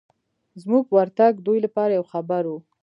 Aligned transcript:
زموږ 0.61 0.83
ورتګ 0.95 1.33
دوی 1.45 1.59
لپاره 1.65 1.91
یو 1.97 2.05
خبر 2.13 2.41
و. 2.47 2.51